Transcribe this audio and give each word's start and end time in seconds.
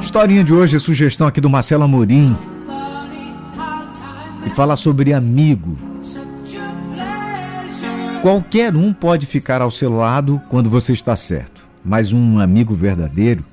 historinha 0.00 0.44
de 0.44 0.52
hoje 0.52 0.76
é 0.76 0.78
sugestão 0.78 1.26
aqui 1.26 1.40
do 1.40 1.48
Marcelo 1.48 1.84
Amorim. 1.84 2.36
E 4.46 4.50
fala 4.50 4.76
sobre 4.76 5.12
amigo. 5.12 5.76
Qualquer 8.20 8.76
um 8.76 8.92
pode 8.92 9.26
ficar 9.26 9.62
ao 9.62 9.70
seu 9.70 9.90
lado 9.90 10.40
quando 10.48 10.70
você 10.70 10.92
está 10.92 11.16
certo, 11.16 11.66
mas 11.84 12.12
um 12.12 12.38
amigo 12.38 12.74
verdadeiro 12.74 13.44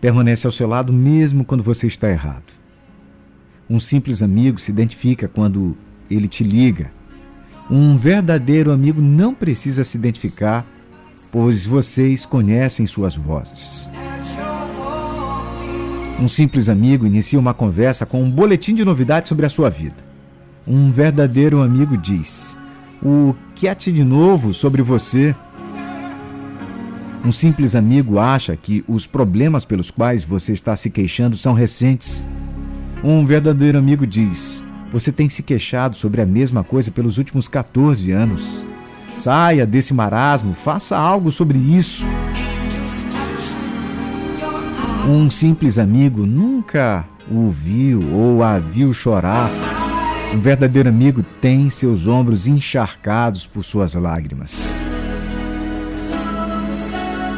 permanece 0.00 0.46
ao 0.46 0.52
seu 0.52 0.66
lado 0.66 0.92
mesmo 0.92 1.44
quando 1.44 1.62
você 1.62 1.86
está 1.86 2.10
errado. 2.10 2.44
Um 3.68 3.78
simples 3.78 4.22
amigo 4.22 4.58
se 4.58 4.70
identifica 4.70 5.28
quando 5.28 5.76
ele 6.10 6.26
te 6.26 6.42
liga. 6.42 6.90
Um 7.70 7.96
verdadeiro 7.96 8.72
amigo 8.72 9.00
não 9.00 9.32
precisa 9.32 9.84
se 9.84 9.96
identificar, 9.96 10.66
pois 11.30 11.64
vocês 11.64 12.26
conhecem 12.26 12.86
suas 12.86 13.14
vozes. 13.14 13.88
Um 16.20 16.28
simples 16.28 16.68
amigo 16.68 17.06
inicia 17.06 17.38
uma 17.38 17.54
conversa 17.54 18.04
com 18.04 18.22
um 18.22 18.30
boletim 18.30 18.74
de 18.74 18.84
novidades 18.84 19.30
sobre 19.30 19.46
a 19.46 19.48
sua 19.48 19.70
vida. 19.70 19.96
Um 20.66 20.92
verdadeiro 20.92 21.62
amigo 21.62 21.96
diz: 21.96 22.54
O 23.02 23.34
que 23.54 23.66
há 23.66 23.72
de 23.72 24.04
novo 24.04 24.52
sobre 24.52 24.82
você? 24.82 25.34
Um 27.24 27.32
simples 27.32 27.74
amigo 27.74 28.18
acha 28.18 28.54
que 28.54 28.84
os 28.86 29.06
problemas 29.06 29.64
pelos 29.64 29.90
quais 29.90 30.22
você 30.22 30.52
está 30.52 30.76
se 30.76 30.90
queixando 30.90 31.38
são 31.38 31.54
recentes. 31.54 32.28
Um 33.02 33.24
verdadeiro 33.24 33.78
amigo 33.78 34.06
diz: 34.06 34.62
Você 34.92 35.10
tem 35.10 35.26
se 35.26 35.42
queixado 35.42 35.96
sobre 35.96 36.20
a 36.20 36.26
mesma 36.26 36.62
coisa 36.62 36.90
pelos 36.90 37.16
últimos 37.16 37.48
14 37.48 38.12
anos. 38.12 38.66
Saia 39.16 39.66
desse 39.66 39.94
marasmo, 39.94 40.52
faça 40.52 40.98
algo 40.98 41.30
sobre 41.30 41.58
isso. 41.58 42.06
Um 45.08 45.30
simples 45.30 45.78
amigo 45.78 46.26
nunca 46.26 47.04
o 47.30 47.50
viu 47.50 48.12
ou 48.12 48.42
a 48.42 48.58
viu 48.58 48.92
chorar. 48.92 49.50
Um 50.32 50.38
verdadeiro 50.38 50.88
amigo 50.88 51.22
tem 51.40 51.70
seus 51.70 52.06
ombros 52.06 52.46
encharcados 52.46 53.46
por 53.46 53.64
suas 53.64 53.94
lágrimas. 53.94 54.84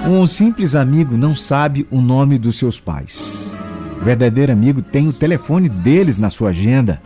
Um 0.06 0.26
simples 0.26 0.74
amigo 0.74 1.16
não 1.16 1.34
sabe 1.34 1.86
o 1.90 2.00
nome 2.00 2.36
dos 2.36 2.58
seus 2.58 2.80
pais. 2.80 3.54
O 4.00 4.04
verdadeiro 4.04 4.52
amigo 4.52 4.82
tem 4.82 5.08
o 5.08 5.12
telefone 5.12 5.68
deles 5.68 6.18
na 6.18 6.28
sua 6.28 6.50
agenda. 6.50 7.00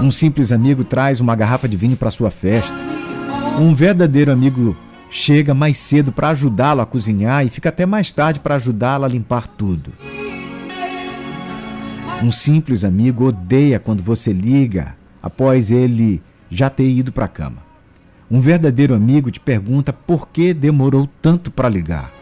Um 0.00 0.10
simples 0.10 0.50
amigo 0.52 0.82
traz 0.82 1.20
uma 1.20 1.36
garrafa 1.36 1.68
de 1.68 1.76
vinho 1.76 1.96
para 1.96 2.10
sua 2.10 2.30
festa. 2.30 2.76
Um 3.58 3.74
verdadeiro 3.74 4.32
amigo 4.32 4.74
chega 5.16 5.54
mais 5.54 5.78
cedo 5.78 6.12
para 6.12 6.28
ajudá-lo 6.28 6.82
a 6.82 6.86
cozinhar 6.86 7.44
e 7.46 7.48
fica 7.48 7.70
até 7.70 7.86
mais 7.86 8.12
tarde 8.12 8.38
para 8.38 8.56
ajudá-lo 8.56 9.06
a 9.06 9.08
limpar 9.08 9.48
tudo. 9.48 9.90
Um 12.22 12.30
simples 12.30 12.84
amigo 12.84 13.28
odeia 13.28 13.80
quando 13.80 14.02
você 14.02 14.30
liga 14.30 14.94
após 15.22 15.70
ele 15.70 16.20
já 16.50 16.68
ter 16.68 16.86
ido 16.86 17.12
para 17.12 17.24
a 17.24 17.28
cama. 17.28 17.64
Um 18.30 18.40
verdadeiro 18.40 18.94
amigo 18.94 19.30
te 19.30 19.40
pergunta 19.40 19.90
por 19.90 20.28
que 20.28 20.52
demorou 20.52 21.08
tanto 21.22 21.50
para 21.50 21.68
ligar. 21.68 22.12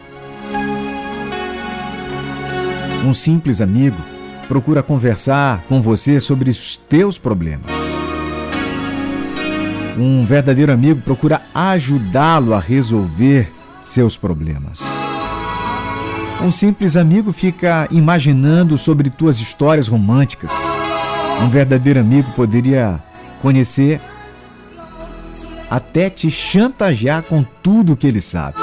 Um 3.05 3.13
simples 3.13 3.59
amigo 3.59 3.97
procura 4.47 4.81
conversar 4.81 5.63
com 5.67 5.81
você 5.81 6.21
sobre 6.21 6.49
os 6.49 6.77
teus 6.77 7.17
problemas. 7.17 7.74
Um 9.97 10.25
verdadeiro 10.25 10.73
amigo 10.73 11.01
procura 11.01 11.41
ajudá-lo 11.53 12.53
a 12.53 12.59
resolver 12.59 13.49
seus 13.85 14.17
problemas. 14.17 14.83
Um 16.41 16.51
simples 16.51 16.97
amigo 16.97 17.31
fica 17.31 17.87
imaginando 17.89 18.77
sobre 18.77 19.09
tuas 19.09 19.39
histórias 19.39 19.87
românticas. 19.87 20.51
Um 21.41 21.49
verdadeiro 21.49 21.99
amigo 21.99 22.29
poderia 22.33 23.01
conhecer 23.41 24.01
até 25.69 26.09
te 26.09 26.29
chantagear 26.29 27.23
com 27.23 27.43
tudo 27.63 27.95
que 27.95 28.05
ele 28.05 28.21
sabe. 28.21 28.57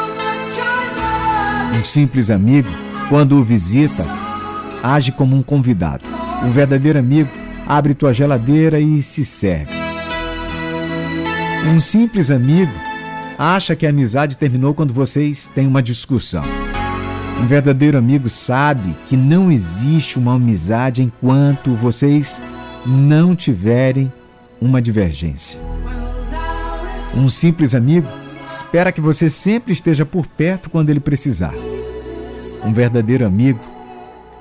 Um 1.75 1.85
simples 1.85 2.31
amigo, 2.31 2.69
quando 3.09 3.39
o 3.39 3.43
visita, 3.43 4.05
age 4.83 5.13
como 5.13 5.35
um 5.35 5.43
convidado. 5.43 6.05
Um 6.45 6.51
verdadeiro 6.51 6.99
amigo 6.99 7.31
abre 7.67 7.95
tua 7.95 8.13
geladeira 8.13 8.79
e 8.79 9.03
se 9.03 9.25
serve. 9.25 9.82
Um 11.65 11.79
simples 11.79 12.31
amigo 12.31 12.73
acha 13.39 13.77
que 13.77 13.87
a 13.87 13.91
amizade 13.91 14.37
terminou 14.37 14.75
quando 14.75 14.93
vocês 14.93 15.47
têm 15.47 15.67
uma 15.67 15.83
discussão. 15.83 16.43
Um 17.41 17.47
verdadeiro 17.47 17.97
amigo 17.97 18.29
sabe 18.29 18.97
que 19.07 19.17
não 19.17 19.51
existe 19.51 20.19
uma 20.19 20.35
amizade 20.35 21.03
enquanto 21.03 21.75
vocês 21.75 22.43
não 22.85 23.37
tiverem 23.37 24.13
uma 24.61 24.83
divergência. 24.83 25.59
Um 27.17 27.29
simples 27.29 27.75
amigo 27.77 28.09
espera 28.49 28.91
que 28.91 29.01
você 29.01 29.29
sempre 29.29 29.73
esteja 29.73 30.05
por 30.05 30.27
perto 30.27 30.69
quando 30.69 30.91
ele 30.91 31.01
precisar. 31.01 31.55
Um 32.65 32.73
verdadeiro 32.73 33.25
amigo 33.25 33.61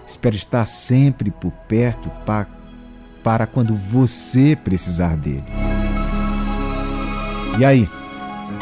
espera 0.07 0.35
estar 0.35 0.65
sempre 0.65 1.29
por 1.29 1.51
perto 1.67 2.09
para, 2.25 2.47
para 3.23 3.45
quando 3.45 3.75
você 3.75 4.55
precisar 4.55 5.15
dele. 5.15 5.70
E 7.57 7.65
aí? 7.65 7.89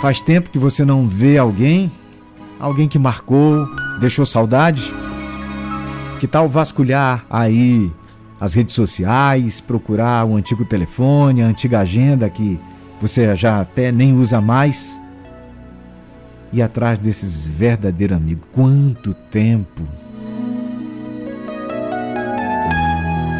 Faz 0.01 0.21
tempo 0.21 0.49
que 0.49 0.59
você 0.59 0.85
não 0.85 1.07
vê 1.07 1.37
alguém? 1.37 1.91
Alguém 2.59 2.87
que 2.87 2.99
marcou, 2.99 3.67
deixou 3.99 4.25
saudade? 4.25 4.93
Que 6.19 6.27
tal 6.27 6.47
vasculhar 6.47 7.25
aí 7.29 7.91
as 8.39 8.53
redes 8.53 8.73
sociais, 8.73 9.59
procurar 9.59 10.25
o 10.25 10.35
antigo 10.35 10.63
telefone, 10.63 11.41
a 11.41 11.47
antiga 11.47 11.79
agenda 11.79 12.29
que 12.29 12.59
você 13.01 13.35
já 13.35 13.61
até 13.61 13.91
nem 13.91 14.17
usa 14.17 14.39
mais. 14.39 14.99
E 16.51 16.61
atrás 16.61 16.97
desses 16.97 17.45
verdadeiros 17.45 18.17
amigos, 18.17 18.47
quanto 18.51 19.13
tempo! 19.13 19.83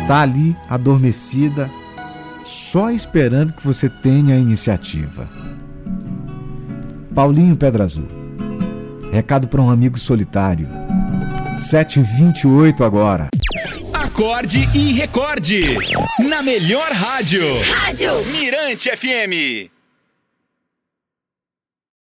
Tá 0.08 0.22
ali 0.22 0.56
adormecida, 0.70 1.70
só 2.44 2.90
esperando 2.92 3.54
que 3.54 3.66
você 3.66 3.90
tenha 3.90 4.36
a 4.36 4.40
iniciativa. 4.40 5.28
Paulinho 7.14 7.56
Pedra 7.56 7.84
Azul. 7.84 8.08
Recado 9.12 9.48
para 9.48 9.62
um 9.62 9.70
amigo 9.70 9.98
solitário. 9.98 10.68
728 11.58 12.84
agora. 12.84 13.28
Acorde 13.94 14.70
e 14.74 14.94
recorde. 14.94 15.78
Na 16.28 16.42
melhor 16.42 16.92
rádio. 16.92 17.44
Rádio 17.62 18.24
Mirante 18.32 18.90
FM. 18.90 19.79